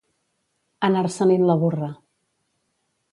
Anar-se-li'n 0.87 1.45
la 1.49 1.57
burra. 1.65 1.91